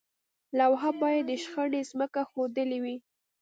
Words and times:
لوحه 0.57 0.91
باید 1.01 1.23
د 1.29 1.31
شخړې 1.43 1.81
ځمکه 1.91 2.21
ښودلې 2.29 2.79
وي. 2.83 2.95